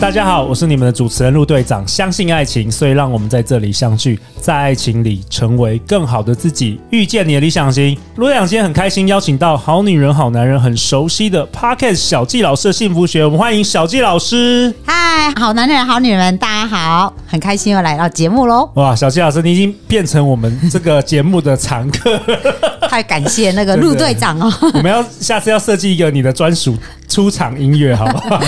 [0.00, 1.86] 大家好，我是你们的主持人陆队长。
[1.86, 7.98] 相信爱情，所以让我们在这里相聚，在爱情里成为更好的自己，遇见你的理想型。
[8.14, 13.24] 陆队长今天很开心，邀请到好女人、好男人很熟悉的 Podcast 小纪老师的幸福学。
[13.24, 14.72] 我们欢迎小纪老师。
[14.86, 18.70] 嗨，好男人、好女人，大家好，很开心又来到节目喽。
[18.74, 22.18] 哇，小纪老师，你已经变成我们这个节目的常客。
[22.88, 24.50] 太感谢那个陆队长哦。
[24.72, 26.74] 我们要下次要设计一个你的专属
[27.06, 28.40] 出场音乐，好不好？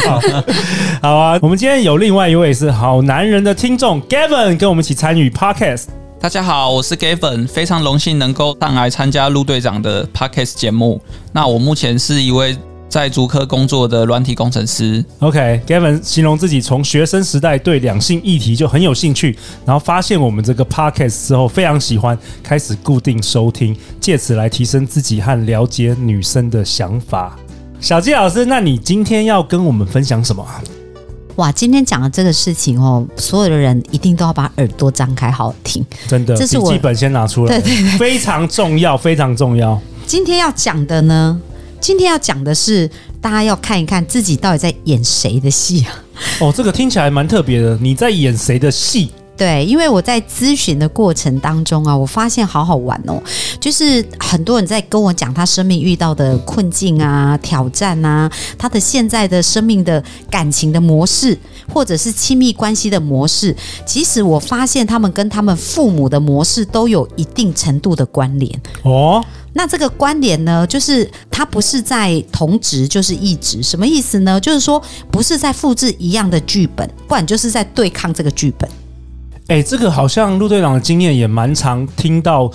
[1.02, 1.39] 好啊。
[1.42, 5.86] 我们今天有另外一位是好男人的听众 Gavin 跟我们一起参与 Podcast。
[6.20, 11.00] 大家好，我是 Gavin，非常荣幸能够上来参加陆队长的 Podcast 节目。
[11.32, 12.54] 那我目前是一位
[12.90, 15.02] 在足科工作的软体工程师。
[15.20, 19.34] OK，Gavin 形容自己从学生时代对两性议题就很有兴趣，
[19.65, 27.34] 然后发现我们这个 Podcast 之后非常喜欢，开始固定收听，借此来提升自己和了解女生的想法。
[27.80, 30.46] 小纪老师，那你今天要跟我们分享什么？
[31.41, 35.83] 哇，今天讲的这个事情哦，所有的人一定都要把耳朵张开，好好听。
[36.07, 39.80] 真的，这是我笔记本先拿出来，对对对，非常重要，非常重要。
[40.07, 41.41] 今天要讲的呢，
[41.80, 42.91] 今天要讲的是，
[43.23, 46.05] 大家要看一看自己到底在演谁的戏啊？
[46.41, 49.11] 哦，这个听起来蛮特别的，你在演谁的戏？
[49.41, 53.19] 对，因为我在咨询的过程当中啊，我发现好好玩哦，
[53.59, 61.38] 就是很多人在跟我讲他生命遇到的困境啊、挑战啊，他的现在的生命的感情的模式，
[61.73, 69.25] 或者是亲密关系的模式，其实我发现他们跟他们父母的模式都有一定程度的关联哦。
[69.55, 74.38] 那这个关联呢，就是它不是在同值，就是异质，什么意思呢？
[74.38, 78.69] 就是说不是在复制一样的剧本，不然就是在对抗这个剧本。
[79.50, 82.49] 哎，这个好像陆队长的经验也蛮常听到。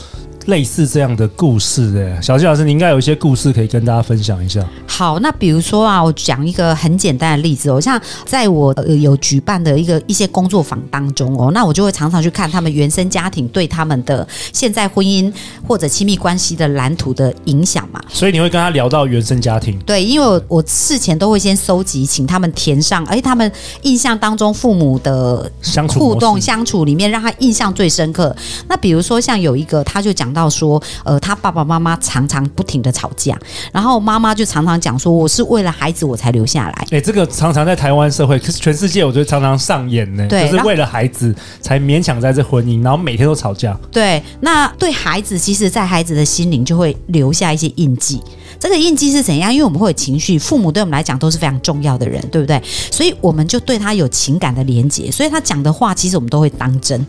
[0.45, 4.63] 类似这样的故事的，小纪老师，你应该有一些故事可以跟大家分享一下。
[4.85, 15.33] 好，那比如说啊，我讲一个很简单的例子哦，像在我有举办的一个一些工作坊当中哦，那我就会常常去看他们原生家庭对他们的现在婚姻
[15.67, 18.00] 或者亲密关系的蓝图的影响嘛。
[18.07, 19.79] 所以你会跟他聊到原生家庭？
[19.79, 23.51] 对，因为我我事前都会先搜集，请他们填上，而且他们
[23.81, 28.35] 印象当中父母的相处互动相处里面，让他印象最深刻。
[28.69, 30.34] 那比如说像有一个，他就讲。
[30.35, 33.40] 到说，呃，他爸爸妈妈常常不停的吵架，
[33.72, 36.73] 然后妈妈就常常讲说，我是为了孩子我才留下来。
[36.91, 43.74] 哎、欸，这个常常在台湾社会，可是全世界我觉得常常上演呢，欸，就是为了孩子才勉强在这婚姻，然后每天都吵架。
[43.90, 48.22] 对，那对孩子，其实，在孩子的心灵就会留下一些印记。
[48.59, 49.53] 这个印记是怎样？
[49.53, 52.61] 因为我们会有情绪，父母对我们来讲都是非常重要的人，对不对？
[52.91, 57.05] 所以我们就对他有情感的连结，所以他讲的话，其实我们都会当真。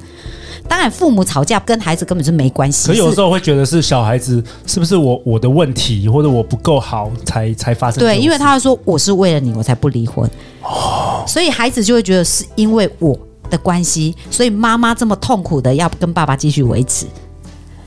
[0.69, 2.89] 当然，父母吵架跟孩子根本就没关系。
[2.89, 8.01] 可有时候会觉得是小孩子是不是我我的问题，或者我不够好才才发生？
[8.01, 10.29] 对，因为他会说我是为了你，我才不离婚。
[10.63, 13.17] 哦，所以孩子就会觉得是因为我
[13.49, 17.07] 的关系，所以妈妈这么痛苦的要跟爸爸继续维持。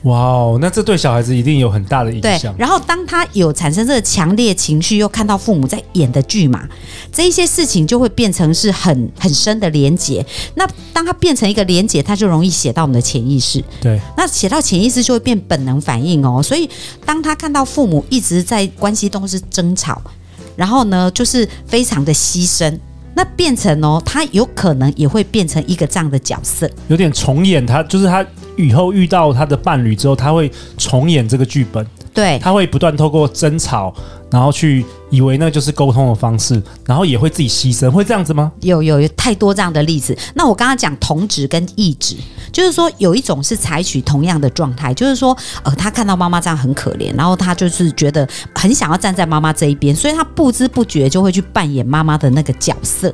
[0.03, 2.53] 哇哦，那这对小孩子一定有很大的影响。
[2.53, 6.65] 对，然后当他有产生这个强烈情绪，又看到父母在演的剧嘛，
[7.11, 10.25] 这一些事情就会变成是很很深的连结。
[10.55, 13.63] 那当他变成一个连结，他就容易写到我们的潜意识。
[13.81, 16.41] 对，那写到潜意识就会变本能反应哦。
[16.41, 16.69] 所以
[17.05, 20.01] 当他看到父母一直在关系中是争吵，
[20.55, 22.79] 然后呢，就是非常的牺牲。
[23.15, 28.25] 那变成哦，他有可能也会变成一个这样的角色，有点重演他，就是他
[28.59, 31.85] 以后遇到他的伴侣之后，他会重演这个剧本。
[32.13, 33.93] 对，他会不断透过争吵，
[34.29, 38.51] 然后去以为那就是沟通的方式，然后也会自己牺牲，会这样子吗？
[38.61, 40.17] 有有有太多这样的例子。
[40.33, 42.15] 那我刚刚讲同质跟异质，
[42.51, 53.13] 就是说有一种是采取同样的状态，就是说呃，他看到妈妈这样很可怜，然后他就是觉得很想要站在妈妈这一边，所以他不知不觉就会去扮演妈妈的那个角色。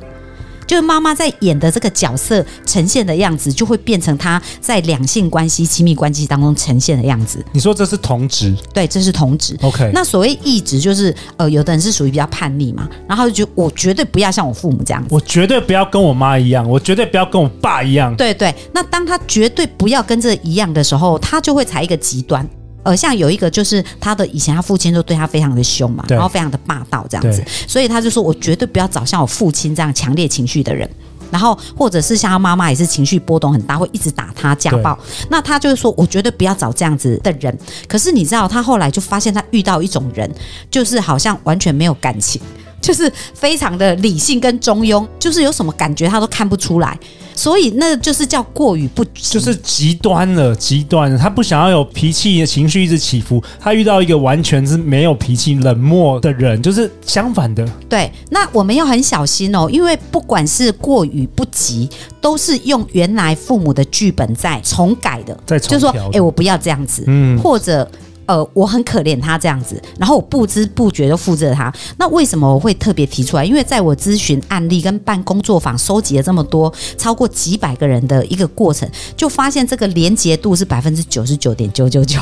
[0.66, 7.44] 就是妈妈在演的这个角色呈现的样子，就会变成她在两性关系、亲密关系当中呈现的样子。
[7.52, 8.54] 你说这是同质？
[8.74, 9.56] 对，这是同质。
[9.62, 9.90] OK。
[9.94, 18.14] 那所谓异质，就是呃，有的人是属于比较叛逆嘛，然后就觉得我绝对不要像我父母这样子，我绝对不要跟我妈一样，我绝对不要跟我爸一样。
[18.16, 18.54] 对对。
[18.72, 22.48] 那当他绝对不要跟这一样的时候，他就会采一个极端。
[22.86, 30.88] 呃，像有一个就是他的以前他父亲就对他非常的凶嘛，然后非常的霸道这样子，所以他就说我绝对不要找像我父亲这样强烈情绪的人。
[31.28, 34.96] 然后或者是像他妈妈也是情绪波动很大，会一直打他家暴。
[35.28, 37.52] 那他就是说，我绝对不要找这样子的人。
[37.88, 40.30] 可是你知道，他后来就发现他遇到一种人，
[40.70, 42.40] 就是好像完全没有感情，
[42.80, 46.96] 就是非常的理性跟中庸，就是有什么感觉他都看不出来。
[47.36, 51.16] 所以那就是叫过与不及，就是极端了，极端了。
[51.16, 57.64] 他不想要有脾气的情绪一直起伏，他遇到一个完全是没有脾气、冷漠的人，就是相反的。
[57.88, 61.88] 对，那我们要很小心哦，因为不管是过与不及，
[62.20, 67.88] 都是用原来父母的剧本在重改的，在重就是说，哎、欸，我不要这样子，嗯，或者。
[68.26, 71.72] 呃，我很可怜他这样子，然后我不知不觉就复制了他。
[71.96, 73.44] 那为什么我会特别提出来？
[73.44, 82.20] 因为在我咨询案例跟办工作坊，收集了这么多超过几百个人的一个过程，就发现这个连结度是百分之九十九点九九九。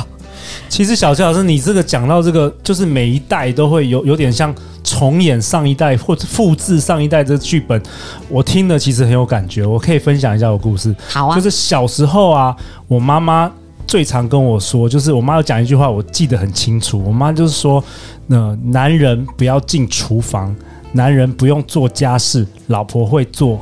[0.69, 4.53] 其实小谢老师，你这个讲到这个，就是每一代都会有有点像
[4.83, 7.81] 重演上一代或者复制上一代这个剧本。
[8.29, 10.95] 我听了其实很有感觉，我可以分享一下我故事。
[11.07, 12.55] 好啊，就是小时候啊，
[12.87, 13.51] 我妈妈。
[13.87, 17.01] 最常跟我说，就是我妈有讲一句话，我记得很清楚。
[17.05, 17.83] 我妈就是说，
[18.27, 20.55] 那男人不要进厨房，
[20.91, 23.59] 男人不用做家事，老婆会做。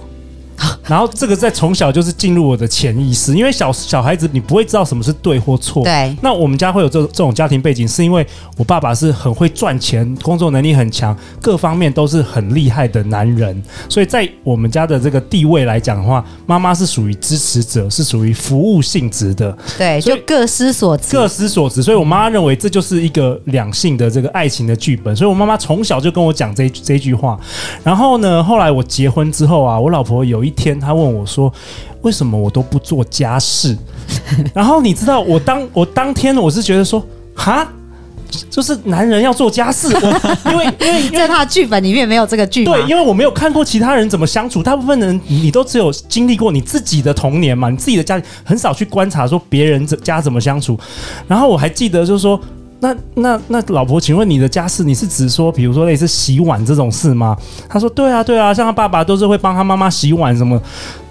[0.88, 5.84] 然后这个在从小就是进入我的潜意识，因为小小孩子你不会知道什么是对或错。
[5.84, 6.16] 对。
[6.22, 8.26] 那我们家会有这这种家庭背景，是因为
[8.58, 13.62] 我爸爸是很会赚钱，工作能力很强，各方面都是很厉害的男人。
[13.90, 19.56] 所以在我们家的这个地位来讲的话，妈妈是属于支持者，是属于服务性质的。
[19.78, 21.12] 对，就各司所职。
[21.12, 21.82] 各司所职。
[21.82, 25.16] 所以我妈妈认为这就是一个两性的这个爱情的剧本。
[25.16, 27.40] 所以我妈妈从小就跟我讲这这句话。
[27.84, 30.80] 然后呢，后来我结婚之后啊，我老婆有一天。
[30.80, 31.52] 他问我说
[32.02, 33.78] ：“为什么我都不做家事？”
[34.56, 37.06] 然后你知道，我当我当天我是觉得说
[37.36, 37.68] ：“哈，
[38.50, 39.88] 就是男人要做家事。”
[40.50, 42.74] 因为因为 在他的剧本里面没有这个剧本。
[42.74, 44.64] 对，因为我没有看过其他人怎么相处。
[44.64, 50.80] 大部分人你都只有经历过你自己的童年嘛，你自己的家很少去观察说别人家怎么相处。
[51.28, 52.40] 然后我还记得就是说。
[52.84, 57.36] 那那那老婆，请问你的家事，你是指说，比如说类似洗碗这种事吗？
[57.70, 60.62] 他说对啊对啊，像他爸爸都是会帮他妈妈洗碗什么。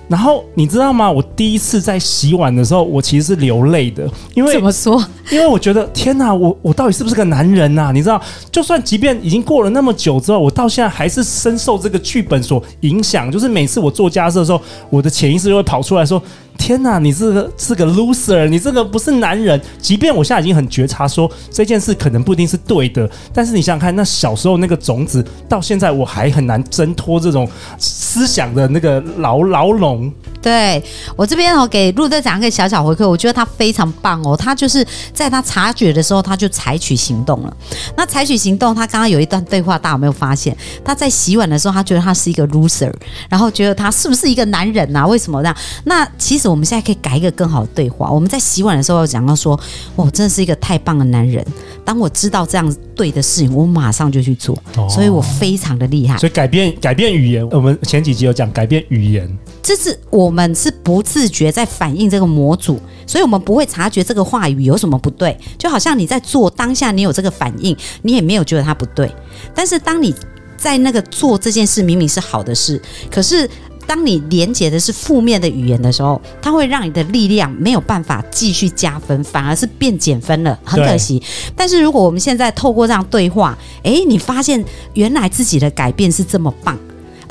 [0.08, 1.10] 然后你知道吗？
[1.10, 5.02] 我第一次在洗碗的时候，我其实是流泪的，因为怎么说？
[5.30, 7.90] 因为我觉得天哪，我我到底是不是个男人呐？
[7.94, 8.20] 你知道，
[8.50, 13.32] 就算即便已经过了那么久之后，我到现在还是深受这个剧本所影响。
[13.32, 14.60] 就是每次我做家事的时候，
[14.90, 16.22] 我的潜意识就会跑出来说。
[16.58, 19.60] 天哪，你这个是个 loser，你这个不是男人。
[19.80, 30.12] 即便我现在已经很觉察，说这件事可能不一定是对的，但是你想想看，那小时候那个种子，到现在我还很难挣脱这种思想的那个牢牢笼。
[30.42, 30.82] 对，
[31.16, 34.36] 我这边哦，给陆队长一个小小回馈，我觉得他非常棒哦。
[34.36, 34.84] 他就是
[35.14, 37.56] 在他察觉的时候，他就采取行动了。
[37.96, 40.56] 那采取行动，他刚刚有一段对话，大家有没有发现？
[40.84, 42.92] 他在洗碗的时候，他觉得他是一个 loser，
[43.28, 45.06] 然后觉得他是不是一个男人啊？
[45.06, 45.56] 为什么这样？
[45.84, 48.10] 那其实我们现在可以改一个更好的对话。
[48.10, 49.58] 我们在洗碗的时候要讲到说
[49.94, 51.44] ：“我真的是一个太棒的男人。
[51.84, 54.60] 当我知道这样对的事情，我马上就去做，
[54.90, 59.28] 所以我非常的厉害。”所以改变改变语言，我们前几集有讲改变语言。
[59.62, 65.38] 这是我们是不自觉在反映这个模组，所以我们不会察觉这个话语有什么不对。
[65.58, 69.14] 就好像你在做当下，你有这个反应，你也没有觉得它不对。
[69.54, 70.14] 但是当你
[70.56, 72.80] 在那个做这件事，明明是好的事，
[73.10, 73.48] 可是
[73.86, 81.20] 当你连接的是负面的语言的时候，它会让你的力量没有办法继续加分，反而是变减分了，很可惜。
[81.56, 86.78] 但是如果我们现在透过这样对话，诶，你发现原来自己的改变是这么棒。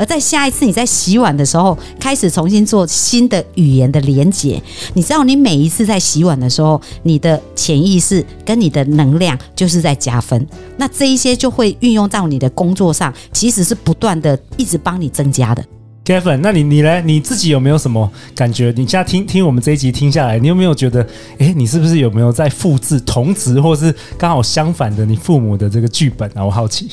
[0.02, 4.60] 而在下一次你在洗碗的时候，开始重新做新的语言的连接，
[4.96, 10.48] 你知道，你每一次在洗碗的时候，你的潜意识跟你的能量就是在加分。
[10.78, 15.64] 那这一些就会运用到你的工作上，其实是不断的一直帮你增加的。
[16.04, 17.00] Kevin，那你你呢？
[17.02, 18.74] 你自己有没有什么感觉？
[18.76, 26.44] 你现在听听我们这一集听下来，你有没有觉得，诶，你是不是有没有在复制同职，或是刚好相反的你父母的这个剧本啊？
[26.44, 26.90] 我好奇。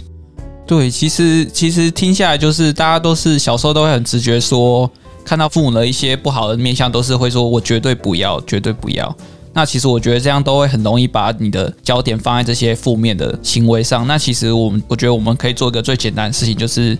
[0.68, 4.88] 对，其实其实听下来就是大家都是小时候都会很直觉说，
[5.24, 9.16] 看到父母的一些不好的面相，都是会说我绝对不要，绝对不要。
[9.54, 14.06] 那其实我觉得这样都会很容易把你的焦点放在这些负面的行为上。
[14.06, 16.96] 那其实我们我觉得我们可以做一个最简单的事情，就是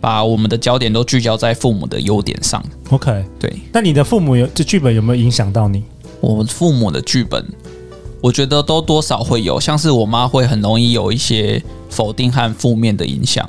[0.00, 2.60] 把我们的焦点都聚焦在父母的优点上。
[2.90, 3.50] OK，对。
[3.72, 5.84] 那你的父母有这剧本有没有影响到你？
[6.20, 7.46] 我父母的剧本。
[8.24, 13.46] 我觉得都多少会有，像是我妈会很容易有一些否定和负面的影响，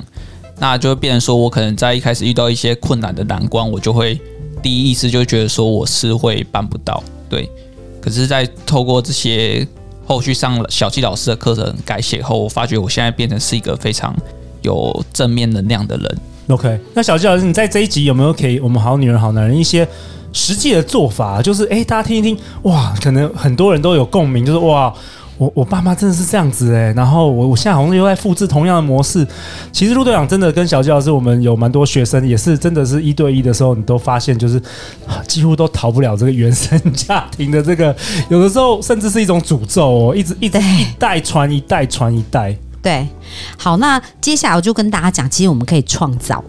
[0.58, 4.20] 那就会变成说我可能在一开始遇到一些困难的难关，我就会
[4.62, 7.50] 第一意识就觉得说我是会办不到，对。
[8.02, 9.66] 可是，在透过这些
[10.06, 14.14] 后续上了小纪老师的课程改写后，我发觉我现在变成是一个非常
[14.60, 16.18] 有正面能量的人。
[16.48, 19.88] OK，那小纪老师，你在这一集有没有给我们好女人、好男人一些
[20.36, 21.40] 实际的做法？
[21.40, 24.92] 就是哎，大家听一听，哇，可能很多人都有共鸣，就是哇。
[25.38, 29.26] 我我爸妈真的是这样子哎，然后我我现在好像又在复制同样的模式。
[29.70, 34.58] 其实陆队长真的跟小纪老师，我们有蛮多学生，也是真的是一对一的时候，你都发现就是
[35.28, 37.94] 几乎都逃不了这个原生家庭的这个，
[38.30, 42.56] 有的时候甚至是一种诅咒哦，一直 一直一代传一代传一代。
[42.80, 43.06] 对，
[43.58, 46.42] 好，那接下来我就跟大家讲，其实我们可以创造，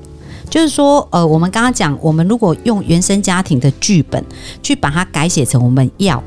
[0.49, 4.23] 就是说，呃，我们刚刚讲，我们如果用原生家庭的剧本
[4.63, 6.23] 去把它改写成我们要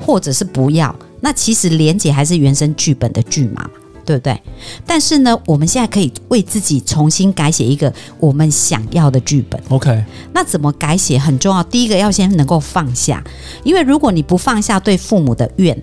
[0.00, 0.94] 或者是不要。
[1.20, 3.68] 那其实连结还是原生剧本的剧嘛，
[4.04, 4.40] 对不对？
[4.86, 9.60] 但是呢，我们现在可以为自己重新改写一个我们想要的剧本。
[9.70, 11.64] OK，那怎么改写很重要。
[11.64, 13.24] 第一个要先能够放下，
[13.64, 15.76] 因为如果你不放下对父母的怨，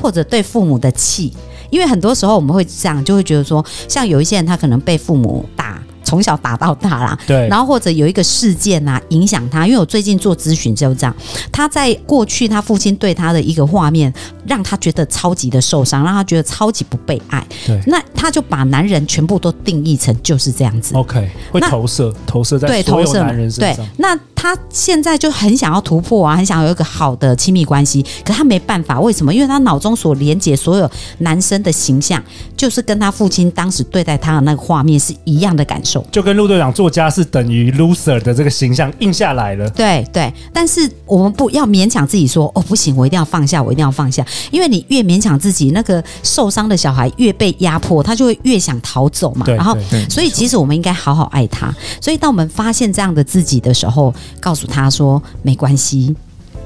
[0.00, 1.32] 或者对父母的气，
[1.70, 5.82] 因为很多时候我们会这样，就会觉得说，像有一些人他可能被父母打。
[6.14, 11.12] 从小打到大啦，对，然后或者有一个事件啊影响他，因为我最近做咨询就这样，
[11.50, 14.14] 他在过去他父亲对他的一个画面，
[14.46, 29.32] 让他觉得超级的受伤，让他觉得超级不被爱，对，那他就把男人全部都定义成就是这样子，OK，会投射投射在所有男人身上，对，那他现在就很想要突破啊，很想要有一个好的亲密关系，可他没办法，为什么？
[29.32, 32.22] 因为他脑中所连接所有男生的形象，
[32.56, 36.04] 就是跟他父亲当时对待他的那个画面是一样的感受。
[36.12, 39.68] 就跟陆队长作家是等于 loser 的这个形象印下来了。
[39.70, 44.24] 对对，但是我们不要勉强自己说哦，不行，我一定要放下，我一定要放下。
[44.50, 49.46] 因为你越勉强自己，那个受伤的小孩越被压迫，他就会越想逃走嘛。
[49.46, 49.76] 然后，
[50.08, 51.74] 所以其实我们应该好好爱他。
[52.00, 56.14] 所以当我们发现这样的自己的时候，告诉他说没关系，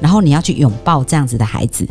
[0.00, 1.86] 然后你要去拥抱这样子的孩子。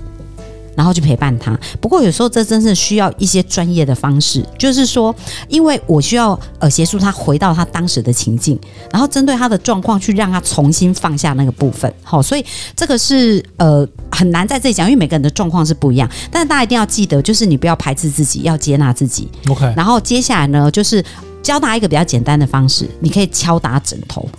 [0.77, 1.60] 然后去陪伴他。
[1.81, 5.13] 不过有时候这真是需要一些专业的方式，就是说，
[5.48, 8.57] 因为我需要呃协助他回到他当时的情境，
[8.91, 11.91] 然后针对他的状况去让他重新放下那个部分。
[12.03, 16.07] 好，所以这个是呃很难在这里讲，因为每个人的状况是不一样。
[16.29, 19.27] 但是大家一定要记得，就是你不要排斥自己，要接纳自己。
[19.50, 19.74] OK。
[19.75, 21.03] 然后接下来呢，就是
[21.41, 24.29] 教大家一个比较简单的方式，你可以敲打枕头，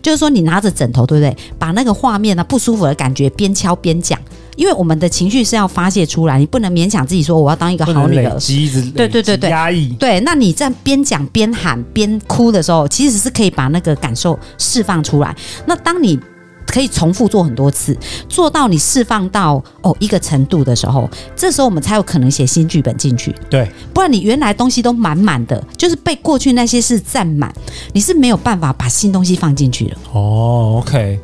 [0.00, 1.36] 就是说你拿着枕头，对不对？
[1.58, 4.16] 把那个画面呢不舒服的感觉边敲边讲。
[4.56, 8.38] 因为我们的情绪是要发泄出来，你不能勉强自己说我要当一个好女儿。
[8.94, 9.88] 对对对对，压抑。
[9.94, 15.34] 对，那你在边讲边喊边哭的时候，其实是可以把那个感受释放出来。
[15.66, 16.18] 那当你
[16.66, 17.96] 可以重复做很多次，
[18.28, 23.34] 做到你释放到哦一个程度的时候，这时候我们才有可能写新剧本进去。
[23.48, 27.52] 对，不然你原来东西都满满的，就是被过去那些事占满，
[27.92, 29.96] 你是没有办法把新东西放进去的。
[30.12, 31.18] 哦，OK。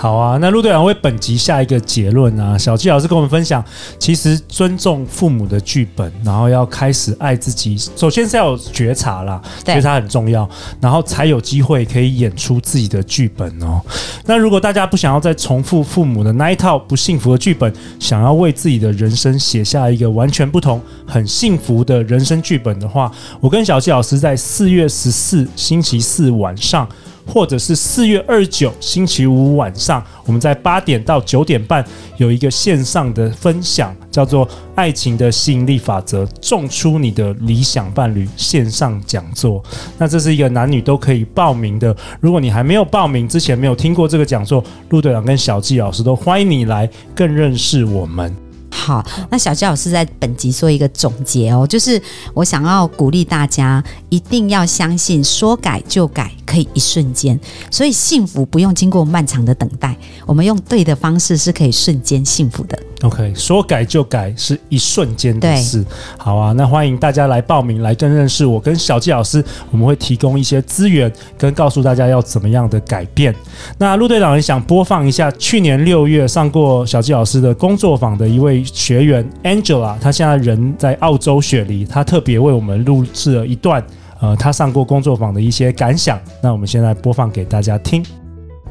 [0.00, 2.56] 好啊，那陆队长为本集下一个结论啊。
[2.56, 3.62] 小纪老师跟我们分享，
[3.98, 10.48] 其实尊重父母的剧本，然后要开始爱自己，首先是要有觉察啦，觉察很重要，
[10.80, 13.78] 然后才有机会可以演出自己的剧本哦。
[14.24, 26.88] 那如果大家不想要再重复父母的那一套不幸福的剧本，想要为自己的人生写下一个完全不同、很幸福的人生剧本的话，我跟小纪老师在四月十四星期四晚上。
[27.26, 31.84] 或者是四月二十九星期五晚上，我们在八点到九点半
[32.16, 39.62] 有一个线上的分享，叫做《爱情的吸引力法则：种出你的理想伴侣》线上讲座。
[39.98, 41.94] 那这是一个男女都可以报名的。
[42.20, 48.34] 如果你还没有报名，之前没有听过这个讲座，陆队长跟小纪老师都欢迎你来，更认识我们。
[48.72, 52.00] 好，那小纪老师在本集做一个总结哦，就是
[52.32, 57.38] 我想要鼓励大家，一定要相信说改就改可以一瞬间，
[57.70, 62.76] 所以幸福不用经过漫长的等待，我们用对的方式是可以瞬间幸福的。
[63.02, 65.82] OK，说改就改是一瞬间的事。
[66.18, 69.42] 好啊，那欢迎大家来报名，来更认识我跟小纪老师。
[69.70, 73.32] 我们会提供一些资源，跟告诉大家要怎么样的改变。
[73.78, 83.82] 那陆队长也想播放一下去年六月上过小纪老师的工作坊的一位学员 Angela，她现在人在澳洲雪梨，她特别为我们录制了一段，
[84.20, 86.20] 呃，她上过工作坊的一些感想。
[86.42, 88.04] 那我们现在播放给大家听。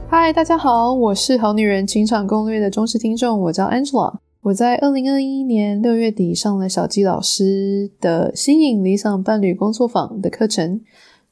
[0.07, 4.17] 嗨，大家好，我是好女人情场攻略的忠实听众，我叫 Angela。
[4.41, 10.81] 我在二零二一年六月底上了小鸡老师的吸引理想伴侣工作坊的课程。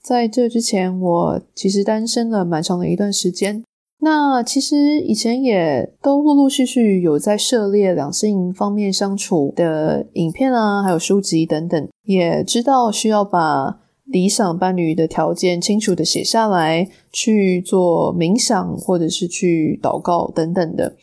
[0.01, 3.63] 在这之前，我其实单身了蛮长的一段时间。
[3.99, 13.79] 那其实以前也都陆陆续续有在涉猎两性方面相处的影片啊，还有书籍等等，也知道需要把。
[14.07, 20.95] 理想伴侣的条件清楚的写下来，去做冥想或者是去祷告等等的。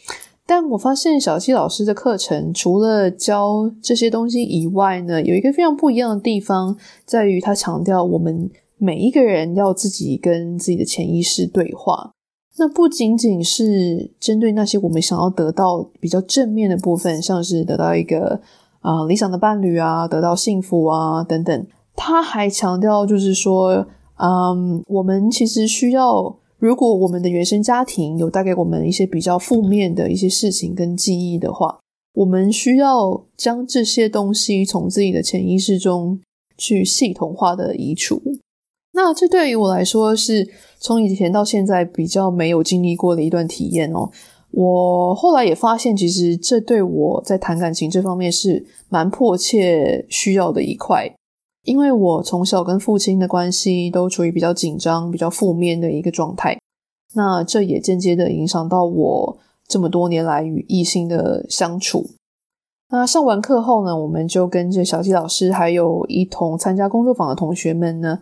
[0.46, 12.10] 但我发现小溪老师的课程除了教这些东西以外呢，有一个非常不一样的地方，在于他强调我们每一个人要自己跟自己的潜意识对话。
[12.58, 18.40] 那不仅仅是针对那些我们想要得到比较正面的部分，像是得到一个
[18.80, 21.66] 啊、理想的伴侣啊，得到幸福啊等等。
[22.06, 23.86] 他还强调，就是说，
[24.18, 31.78] 嗯，我们其实需要，如果我们的原生家庭有带给我们一些比较负面的一些事情跟记忆的话，
[32.12, 36.20] 我们需要将这些东西从自己的潜意识中
[36.58, 38.20] 去系统化的移除。
[38.92, 40.46] 那这对于我来说是
[40.78, 44.10] 从以前到现在比较没有经历过的一段体验哦。
[44.50, 51.10] 我后来也发现，其实这对我在谈感情这方面是蛮迫切需要的一块，
[51.64, 56.58] 因为我从小跟父亲的关系都处于比较紧张、比较负面的一个状态。
[57.14, 62.10] 那这也间接的影响到我这么多年来与异性的相处。
[62.90, 68.20] 那上完课后呢，我们就跟着小纪老师还有一同参加工作坊的同学们呢。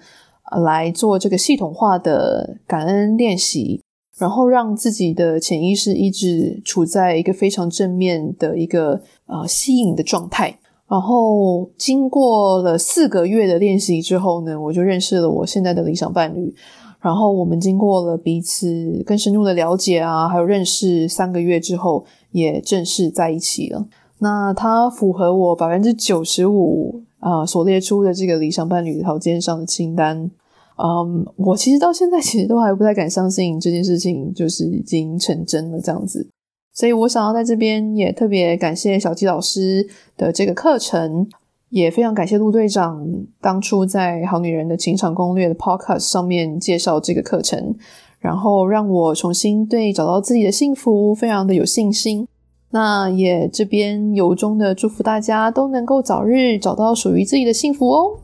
[0.61, 3.81] 来做这个系统化的感恩练习，
[4.19, 10.59] 然后让自己的潜意识一直处在一个非常正面的一个呃吸引的状态。
[10.93, 16.55] 然后经过了四个月的练习之后呢，我就认识了我现在的理想伴侣。
[17.01, 23.87] 然后我们经过了彼此更深入的了解啊，还有认识三个月之后，也正式在一起了。
[24.19, 30.31] 那他符合我百分之九十五啊所列出的这个理想伴侣条件上的清单。
[30.77, 36.29] 嗯我其实到现在其实都还不太敢相信这件事情就是已经成真了这样子，
[36.73, 39.87] 所以我想要在这边也特别感谢小纪老师
[40.17, 41.29] 的这个课程，
[41.69, 43.07] 也非常感谢陆队长
[43.41, 47.75] 当初在《好女人的情场攻略》的 Podcast 上面介绍这个课程，
[48.19, 52.27] 然后让我重新对找到自己的幸福非常的有信心。
[52.71, 58.19] 那也这边由衷的祝福大家都能够早日找到属于自己的幸福哦。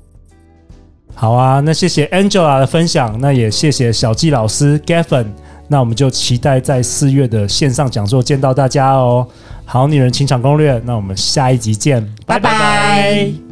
[1.14, 5.26] 好啊，那谢谢 Angela 的分享，那也谢谢小纪老师 Gavin，
[5.68, 9.26] 那我们就期待在四月的线上讲座见到大家哦。
[9.64, 12.50] 好女人情场攻略，那我们下一集见，拜拜。
[12.50, 13.47] 拜拜。